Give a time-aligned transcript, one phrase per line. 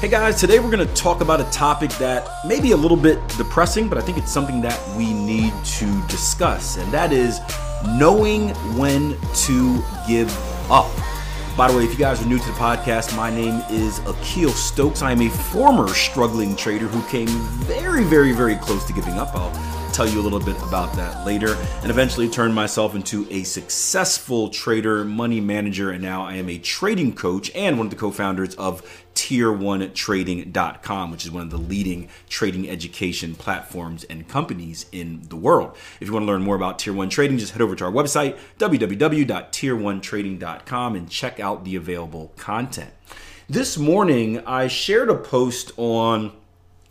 [0.00, 2.96] Hey guys, today we're going to talk about a topic that may be a little
[2.96, 7.40] bit depressing, but I think it's something that we need to discuss, and that is
[7.84, 10.30] knowing when to give
[10.70, 10.88] up.
[11.56, 14.50] By the way, if you guys are new to the podcast, my name is Akil
[14.50, 15.02] Stokes.
[15.02, 19.34] I am a former struggling trader who came very, very, very close to giving up.
[19.34, 23.42] I'll tell you a little bit about that later, and eventually turned myself into a
[23.42, 27.96] successful trader, money manager, and now I am a trading coach and one of the
[27.96, 28.82] co founders of
[29.14, 35.76] tier1trading.com, which is one of the leading trading education platforms and companies in the world.
[36.00, 37.92] If you want to learn more about Tier 1 Trading, just head over to our
[37.92, 42.92] website, www.tier1trading.com, and check out the available content.
[43.48, 46.30] This morning, I shared a post on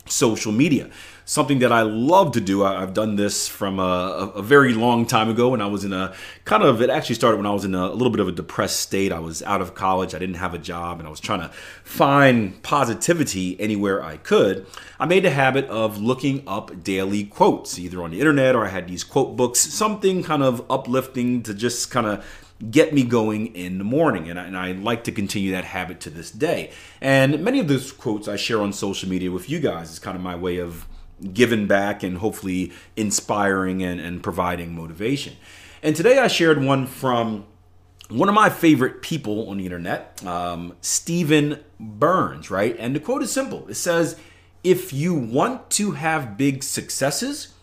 [0.06, 0.90] social media
[1.28, 2.64] something that I love to do.
[2.64, 5.92] I, have done this from a, a, very long time ago when I was in
[5.92, 6.14] a
[6.46, 8.32] kind of, it actually started when I was in a, a, little bit of a
[8.32, 9.12] depressed state.
[9.12, 11.50] I was out of college, I didn't have a job, and I was trying to
[11.84, 14.66] find positivity anywhere I could.
[14.98, 18.70] I made a habit of looking up daily quotes, either on the internet or I
[18.70, 22.24] had these quote books, something kind of uplifting to just kind of
[22.70, 24.30] get me going in the morning.
[24.30, 26.72] And I, and I, like to continue that habit to this day.
[27.02, 30.16] And many of those quotes I share on social media with you guys is kind
[30.16, 30.86] of my way of
[31.32, 35.36] giving back and hopefully inspiring and, and providing motivation.
[35.82, 37.46] And today I shared one from
[38.08, 42.74] one of my favorite people on the internet, um, Stephen Burns, right?
[42.78, 44.18] And the quote is simple it says,
[44.64, 47.54] If you want to have big successes,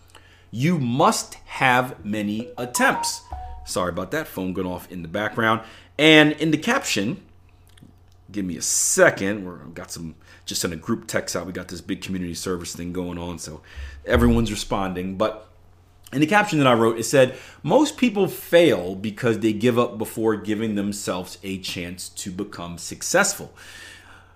[0.51, 3.21] you must have many attempts.
[3.65, 5.61] Sorry about that, phone going off in the background.
[5.97, 7.24] And in the caption,
[8.35, 9.45] give me a second.
[9.45, 11.47] We're got some just sent a group text out.
[11.47, 13.61] We got this big community service thing going on, so
[14.05, 15.15] everyone's responding.
[15.15, 15.47] But
[16.13, 19.97] in the caption that I wrote, it said, Most people fail because they give up
[19.97, 23.53] before giving themselves a chance to become successful.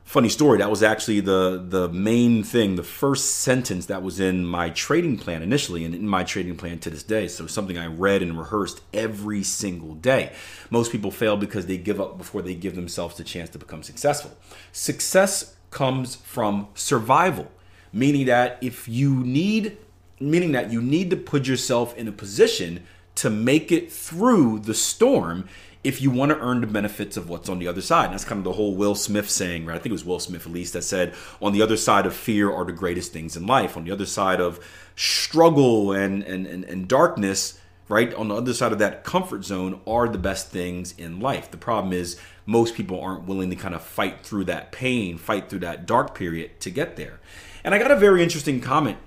[0.10, 4.44] Funny story, that was actually the, the main thing, the first sentence that was in
[4.44, 7.28] my trading plan initially and in my trading plan to this day.
[7.28, 10.34] So something I read and rehearsed every single day.
[10.72, 13.84] Most people fail because they give up before they give themselves the chance to become
[13.84, 14.36] successful.
[14.72, 17.52] Success comes from survival,
[17.94, 19.78] meaning that if you need,
[20.20, 22.84] meaning that you need to put yourself in a position
[23.14, 25.48] to make it through the storm
[25.84, 28.06] if you want to earn the benefits of what's on the other side.
[28.06, 29.76] And that's kind of the whole Will Smith saying, right?
[29.76, 32.14] I think it was Will Smith at least that said, on the other side of
[32.14, 33.78] fear are the greatest things in life.
[33.78, 34.60] On the other side of
[34.96, 38.14] struggle and and, and, and darkness, right?
[38.14, 41.50] On the other side of that comfort zone are the best things in life.
[41.50, 45.50] The problem is most people aren't willing to kind of fight through that pain, fight
[45.50, 47.20] through that dark period to get there.
[47.64, 48.98] And I got a very interesting comment.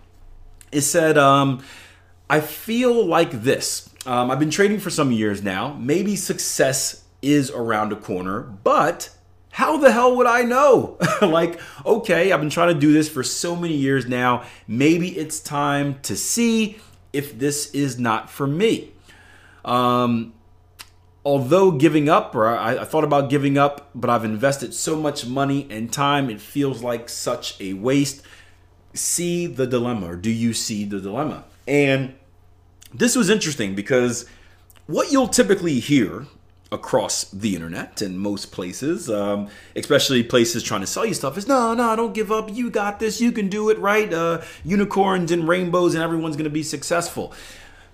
[0.71, 1.63] It said, um,
[2.33, 3.91] I feel like this.
[4.07, 5.75] Um, I've been trading for some years now.
[5.75, 9.11] Maybe success is around the corner, but
[9.51, 10.97] how the hell would I know?
[11.21, 14.45] like, okay, I've been trying to do this for so many years now.
[14.67, 16.79] Maybe it's time to see
[17.13, 18.93] if this is not for me.
[19.63, 20.33] Um,
[21.27, 25.27] although giving up, or I, I, thought about giving up, but I've invested so much
[25.27, 28.23] money and time, it feels like such a waste.
[28.95, 31.45] See the dilemma, or do you see the dilemma?
[31.69, 32.15] And
[32.95, 34.27] this was interesting because
[34.87, 36.27] what you'll typically hear
[36.71, 41.47] across the internet and most places, um, especially places trying to sell you stuff, is
[41.47, 42.53] no, no, don't give up.
[42.53, 43.21] You got this.
[43.21, 44.13] You can do it, right?
[44.13, 47.33] Uh, unicorns and rainbows, and everyone's going to be successful.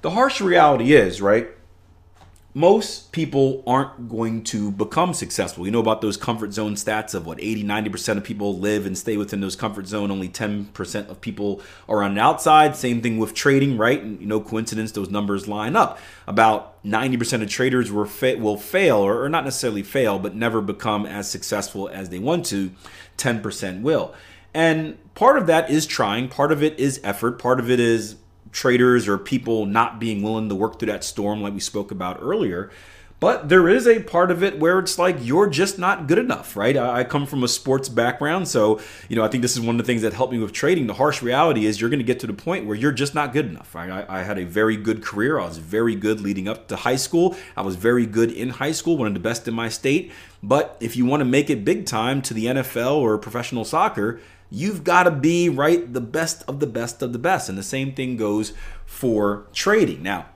[0.03, 1.49] The harsh reality is, right?
[2.59, 5.65] Most people aren't going to become successful.
[5.65, 8.99] You know about those comfort zone stats of what 80, 90% of people live and
[8.99, 10.11] stay within those comfort zone.
[10.11, 12.75] Only 10% of people are on the outside.
[12.75, 14.03] Same thing with trading, right?
[14.03, 16.01] And no coincidence, those numbers line up.
[16.27, 20.61] About 90% of traders will, fa- will fail, or, or not necessarily fail, but never
[20.61, 22.73] become as successful as they want to.
[23.19, 24.13] 10% will.
[24.53, 28.17] And part of that is trying, part of it is effort, part of it is
[28.53, 32.19] traders or people not being willing to work through that storm like we spoke about
[32.21, 32.71] earlier.
[33.21, 36.57] But there is a part of it where it's like you're just not good enough,
[36.57, 36.77] right?
[36.77, 39.79] I come from a sports background, so you know I think this is one of
[39.79, 40.87] the things that helped me with trading.
[40.87, 43.33] The harsh reality is you're going to get to the point where you're just not
[43.33, 43.75] good enough.
[43.75, 43.91] Right?
[43.91, 45.41] I, I had a very good career.
[45.41, 47.37] I was very good leading up to high school.
[47.57, 50.13] I was very good in high school, one of the best in my state.
[50.41, 54.21] But if you want to make it big time to the NFL or professional soccer,
[54.51, 57.63] you've got to be right the best of the best of the best and the
[57.63, 58.53] same thing goes
[58.87, 60.27] for trading now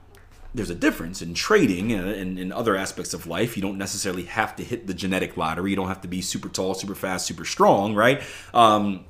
[0.55, 3.55] there's a difference in trading and in other aspects of life.
[3.55, 5.71] You don't necessarily have to hit the genetic lottery.
[5.71, 8.21] You don't have to be super tall, super fast, super strong, right?
[8.53, 9.05] Um,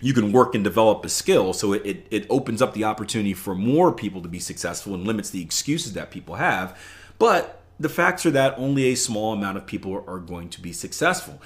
[0.00, 1.52] you can work and develop a skill.
[1.52, 5.06] So it, it, it opens up the opportunity for more people to be successful and
[5.06, 6.78] limits the excuses that people have.
[7.18, 10.72] But the facts are that only a small amount of people are going to be
[10.72, 11.42] successful.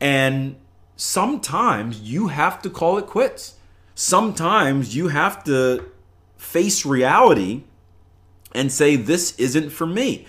[0.00, 0.56] And
[0.96, 3.54] sometimes you have to call it quits.
[3.94, 5.90] Sometimes you have to
[6.36, 7.64] face reality
[8.54, 10.26] and say, this isn't for me.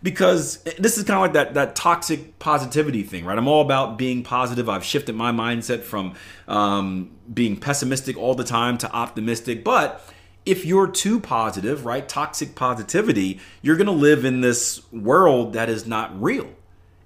[0.00, 3.36] Because this is kind of like that, that toxic positivity thing, right?
[3.36, 4.68] I'm all about being positive.
[4.68, 6.14] I've shifted my mindset from
[6.46, 9.64] um, being pessimistic all the time to optimistic.
[9.64, 10.00] But
[10.46, 15.68] if you're too positive, right, toxic positivity, you're going to live in this world that
[15.68, 16.48] is not real.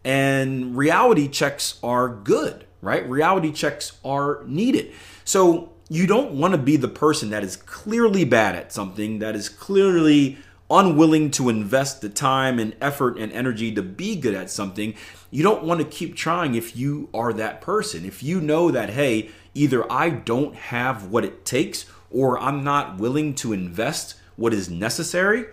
[0.05, 3.09] And reality checks are good, right?
[3.09, 4.93] Reality checks are needed.
[5.25, 9.37] So you don't want to be the person that is clearly bad at something, that
[9.37, 10.39] is clearly
[10.71, 14.95] unwilling to invest the time and effort and energy to be good at something.
[15.31, 18.07] You don't want to keep trying if you are that person.
[18.07, 22.97] If you know that, hey, either I don't have what it takes or I'm not
[22.97, 25.47] willing to invest what is necessary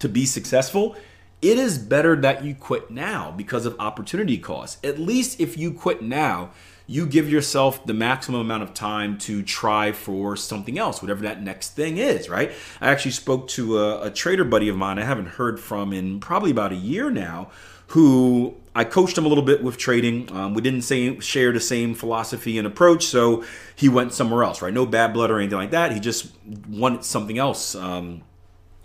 [0.00, 0.96] to be successful,
[1.42, 4.84] it is better that you quit now because of opportunity cost.
[4.86, 6.52] At least if you quit now,
[6.86, 11.42] you give yourself the maximum amount of time to try for something else, whatever that
[11.42, 12.52] next thing is, right?
[12.80, 16.20] I actually spoke to a, a trader buddy of mine I haven't heard from in
[16.20, 17.50] probably about a year now
[17.88, 20.30] who I coached him a little bit with trading.
[20.32, 23.44] Um, we didn't say, share the same philosophy and approach, so
[23.76, 24.72] he went somewhere else, right?
[24.72, 25.92] No bad blood or anything like that.
[25.92, 26.32] He just
[26.68, 27.74] wanted something else.
[27.74, 28.22] Um,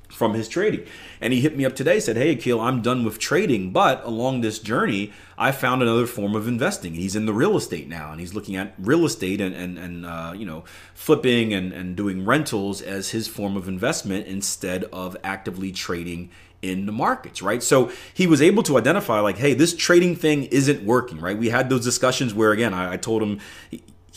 [0.09, 0.85] from his trading.
[1.21, 4.41] And he hit me up today, said, Hey, Akil, I'm done with trading, but along
[4.41, 6.93] this journey, I found another form of investing.
[6.93, 10.05] He's in the real estate now, and he's looking at real estate and, and, and
[10.05, 10.63] uh, you know,
[10.93, 16.29] flipping and, and doing rentals as his form of investment instead of actively trading
[16.61, 17.61] in the markets, right?
[17.61, 21.37] So he was able to identify, like, hey, this trading thing isn't working, right?
[21.37, 23.39] We had those discussions where, again, I, I told him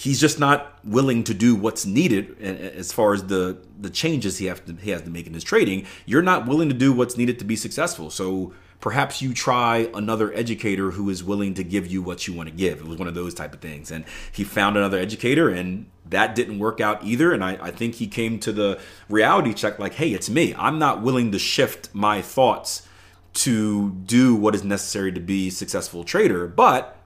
[0.01, 4.47] he's just not willing to do what's needed as far as the the changes he
[4.47, 5.87] have to he has to make in his trading.
[6.07, 8.09] You're not willing to do what's needed to be successful.
[8.09, 12.49] So perhaps you try another educator who is willing to give you what you want
[12.49, 12.79] to give.
[12.79, 13.91] It was one of those type of things.
[13.91, 17.35] And he found another educator and that didn't work out either.
[17.35, 18.81] And I, I think he came to the
[19.11, 20.55] reality check like, hey, it's me.
[20.57, 22.89] I'm not willing to shift my thoughts
[23.33, 26.97] to do what is necessary to be a successful trader, but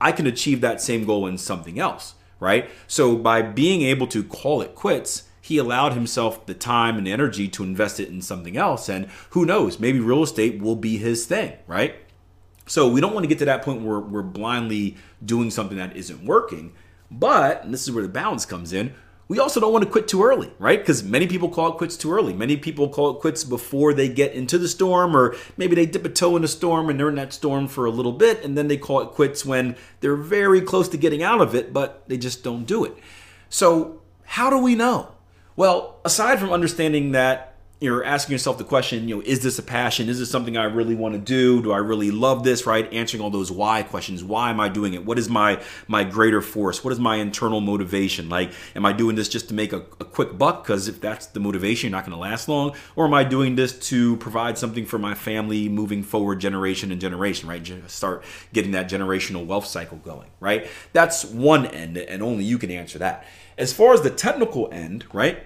[0.00, 2.68] I can achieve that same goal in something else right?
[2.86, 7.48] So by being able to call it quits, he allowed himself the time and energy
[7.48, 8.88] to invest it in something else.
[8.88, 11.96] And who knows, maybe real estate will be his thing, right?
[12.66, 15.96] So we don't want to get to that point where we're blindly doing something that
[15.96, 16.72] isn't working.
[17.10, 18.94] But, this is where the balance comes in,
[19.30, 20.80] we also don't want to quit too early, right?
[20.80, 22.32] Because many people call it quits too early.
[22.32, 26.04] Many people call it quits before they get into the storm, or maybe they dip
[26.04, 28.58] a toe in a storm and they're in that storm for a little bit, and
[28.58, 32.02] then they call it quits when they're very close to getting out of it, but
[32.08, 32.92] they just don't do it.
[33.48, 35.12] So, how do we know?
[35.54, 37.49] Well, aside from understanding that
[37.80, 40.10] you're asking yourself the question, you know, is this a passion?
[40.10, 41.62] Is this something I really want to do?
[41.62, 42.66] Do I really love this?
[42.66, 42.92] Right?
[42.92, 44.22] Answering all those why questions.
[44.22, 45.06] Why am I doing it?
[45.06, 46.84] What is my my greater force?
[46.84, 48.28] What is my internal motivation?
[48.28, 50.62] Like, am I doing this just to make a, a quick buck?
[50.62, 52.74] Because if that's the motivation, you're not going to last long.
[52.96, 57.00] Or am I doing this to provide something for my family moving forward, generation and
[57.00, 57.48] generation?
[57.48, 57.62] Right?
[57.62, 60.28] Just Start getting that generational wealth cycle going.
[60.38, 60.68] Right?
[60.92, 63.24] That's one end, and only you can answer that.
[63.56, 65.44] As far as the technical end, right?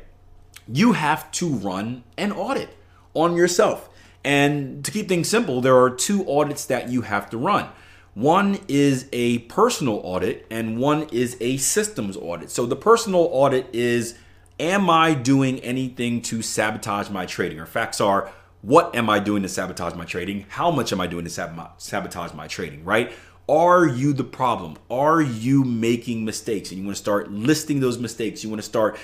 [0.67, 2.77] You have to run an audit
[3.15, 3.89] on yourself.
[4.25, 7.69] And to keep things simple, there are two audits that you have to run.
[8.15, 12.51] One is a personal audit and one is a systems audit.
[12.51, 14.17] So the personal audit is
[14.61, 17.59] Am I doing anything to sabotage my trading?
[17.59, 18.31] Or facts are,
[18.63, 20.47] what am I doing to sabotage my trading?
[20.49, 23.13] How much am I doing to sabotage my trading, right?
[23.49, 24.77] Are you the problem?
[24.89, 26.71] Are you making mistakes?
[26.71, 28.45] And you want to start listing those mistakes.
[28.45, 28.97] You want to start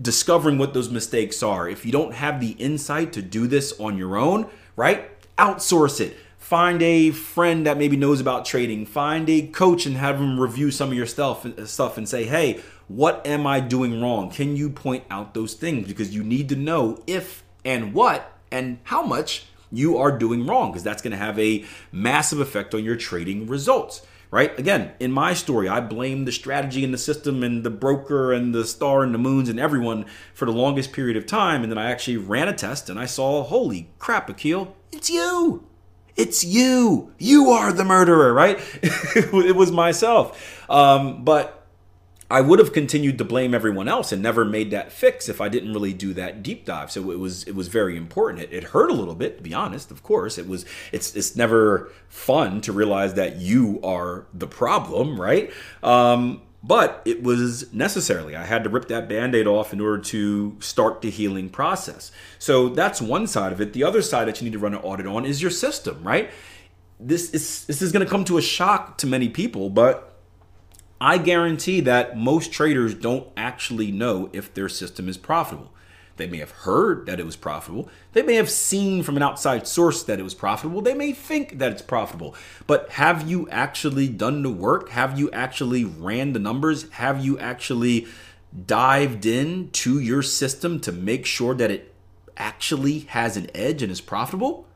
[0.00, 1.68] discovering what those mistakes are.
[1.68, 5.10] If you don't have the insight to do this on your own, right?
[5.38, 6.16] Outsource it.
[6.38, 8.84] Find a friend that maybe knows about trading.
[8.84, 12.60] Find a coach and have them review some of your stuff stuff and say, "Hey,
[12.86, 14.30] what am I doing wrong?
[14.30, 18.78] Can you point out those things because you need to know if and what and
[18.84, 22.84] how much you are doing wrong because that's going to have a massive effect on
[22.84, 24.02] your trading results."
[24.34, 24.58] Right?
[24.58, 28.52] Again, in my story, I blame the strategy and the system and the broker and
[28.52, 31.62] the star and the moons and everyone for the longest period of time.
[31.62, 35.64] And then I actually ran a test and I saw, holy crap, Akil, it's you.
[36.16, 37.12] It's you.
[37.16, 38.58] You are the murderer, right?
[38.82, 40.68] it was myself.
[40.68, 41.63] Um, but
[42.30, 45.48] I would have continued to blame everyone else and never made that fix if I
[45.48, 46.90] didn't really do that deep dive.
[46.90, 48.44] So it was it was very important.
[48.44, 49.90] It, it, hurt a little bit, to be honest.
[49.90, 50.64] Of course, it was.
[50.90, 55.52] It's it's never fun to realize that you are the problem, right?
[55.82, 58.34] Um, but it was necessarily.
[58.34, 62.10] I had to rip that band-aid off in order to start the healing process.
[62.38, 63.74] So that's one side of it.
[63.74, 66.30] The other side that you need to run an audit on is your system, right?
[66.98, 70.13] This is this is going to come to a shock to many people, but
[71.04, 75.70] I guarantee that most traders don't actually know if their system is profitable.
[76.16, 77.90] They may have heard that it was profitable.
[78.14, 80.80] They may have seen from an outside source that it was profitable.
[80.80, 82.34] They may think that it's profitable.
[82.66, 84.88] But have you actually done the work?
[84.92, 86.88] Have you actually ran the numbers?
[86.92, 88.06] Have you actually
[88.66, 91.94] dived in to your system to make sure that it
[92.38, 94.66] actually has an edge and is profitable?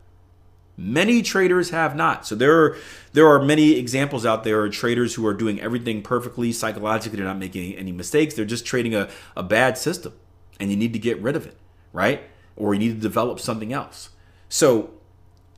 [0.80, 2.24] Many traders have not.
[2.24, 2.76] So there are
[3.12, 7.16] there are many examples out there of traders who are doing everything perfectly psychologically.
[7.16, 8.34] They're not making any mistakes.
[8.34, 10.12] They're just trading a, a bad system
[10.60, 11.56] and you need to get rid of it,
[11.92, 12.22] right?
[12.54, 14.10] Or you need to develop something else.
[14.48, 14.90] So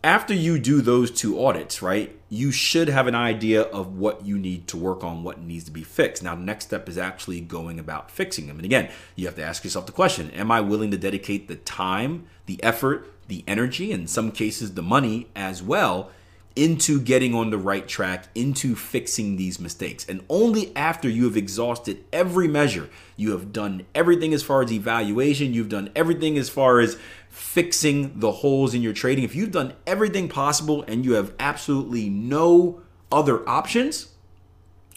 [0.02, 4.38] after you do those two audits, right, you should have an idea of what you
[4.38, 6.22] need to work on, what needs to be fixed.
[6.22, 8.56] Now, the next step is actually going about fixing them.
[8.56, 11.56] And again, you have to ask yourself the question Am I willing to dedicate the
[11.56, 16.10] time, the effort, the energy, in some cases, the money as well
[16.60, 20.04] into getting on the right track, into fixing these mistakes.
[20.06, 24.70] And only after you have exhausted every measure, you have done everything as far as
[24.70, 26.98] evaluation, you've done everything as far as
[27.30, 29.24] fixing the holes in your trading.
[29.24, 34.08] If you've done everything possible and you have absolutely no other options,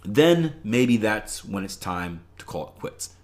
[0.04, 3.16] then maybe that's when it's time to call it quits,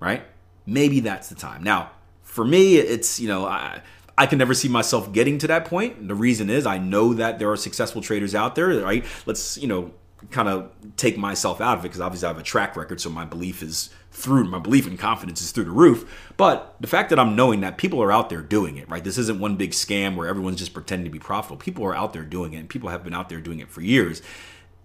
[0.00, 0.24] right?
[0.64, 1.62] Maybe that's the time.
[1.62, 1.90] Now,
[2.22, 3.82] for me, it's, you know, I,
[4.16, 6.08] I can never see myself getting to that point.
[6.08, 9.04] The reason is I know that there are successful traders out there, right?
[9.26, 9.92] Let's, you know,
[10.30, 13.10] kind of take myself out of it because obviously I have a track record, so
[13.10, 16.32] my belief is through my belief and confidence is through the roof.
[16.36, 19.02] But the fact that I'm knowing that people are out there doing it, right?
[19.02, 21.56] This isn't one big scam where everyone's just pretending to be profitable.
[21.56, 23.80] People are out there doing it, and people have been out there doing it for
[23.80, 24.22] years.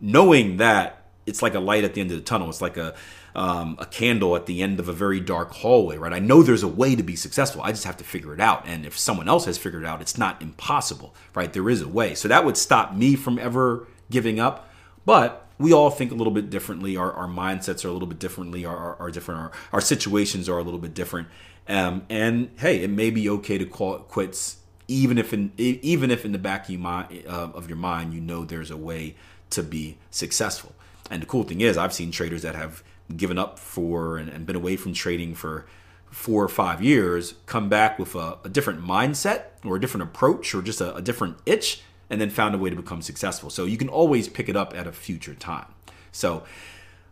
[0.01, 0.98] Knowing that
[1.29, 2.49] it's like a light at the end of the tunnel.
[2.49, 2.95] It's like a
[3.35, 6.11] um, a candle at the end of a very dark hallway, right?
[6.11, 7.61] I know there's a way to be successful.
[7.61, 8.67] I just have to figure it out.
[8.67, 11.51] And if someone else has figured it out, it's not impossible, right?
[11.53, 12.15] There is a way.
[12.15, 14.69] So that would stop me from ever giving up.
[15.05, 16.97] But we all think a little bit differently.
[16.97, 18.65] Our, our mindsets are a little bit differently.
[18.65, 19.41] Our, our, our different.
[19.41, 21.27] Our, our situations are a little bit different.
[21.67, 24.57] Um, and hey, it may be okay to call it quits,
[24.87, 28.11] even if in even if in the back of your mind, uh, of your mind
[28.13, 29.15] you know there's a way
[29.51, 30.73] to be successful.
[31.09, 32.83] And the cool thing is, I've seen traders that have
[33.15, 35.65] given up for and, and been away from trading for
[36.11, 40.53] four or five years come back with a, a different mindset or a different approach
[40.55, 43.49] or just a, a different itch and then found a way to become successful.
[43.49, 45.67] So you can always pick it up at a future time.
[46.11, 46.43] So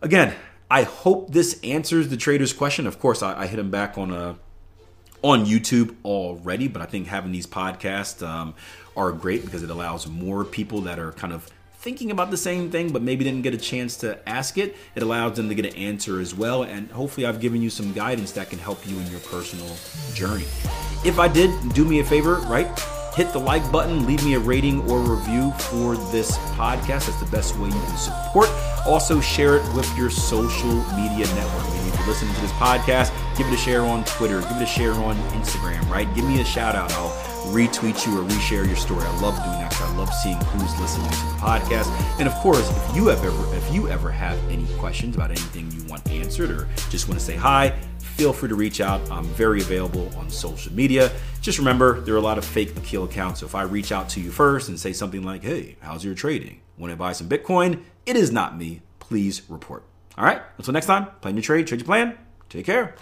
[0.01, 0.35] again,
[0.69, 2.87] I hope this answers the trader's question.
[2.87, 4.37] Of course, I, I hit him back on a
[5.23, 8.53] on YouTube already, but I think having these podcasts um,
[8.95, 11.49] are great because it allows more people that are kind of
[11.79, 15.03] thinking about the same thing but maybe didn't get a chance to ask it, it
[15.03, 16.63] allows them to get an answer as well.
[16.63, 19.75] And hopefully, I've given you some guidance that can help you in your personal
[20.13, 20.45] journey.
[21.05, 22.67] If I did, do me a favor, right?
[23.15, 27.07] Hit the like button, leave me a rating or review for this podcast.
[27.07, 28.49] That's the best way you can support.
[28.85, 31.63] Also, share it with your social media network.
[31.73, 34.63] Maybe if you're listening to this podcast, give it a share on Twitter, give it
[34.63, 36.07] a share on Instagram, right?
[36.13, 36.91] Give me a shout out.
[36.93, 39.03] I'll retweet you or reshare your story.
[39.03, 41.87] I love doing that I love seeing who's listening to the podcast.
[42.19, 45.71] And of course, if you have ever if you ever have any questions about anything
[45.71, 48.99] you want answered or just want to say hi, feel free to reach out.
[49.11, 51.11] I'm very available on social media.
[51.41, 53.39] Just remember, there are a lot of fake Akil accounts.
[53.39, 56.15] So if I reach out to you first and say something like, "Hey, how's your
[56.15, 56.61] trading?
[56.77, 58.81] Want to buy some Bitcoin?" It is not me.
[58.99, 59.83] Please report.
[60.17, 60.41] All right.
[60.57, 62.17] Until next time, plan your trade, trade your plan.
[62.49, 62.95] Take care.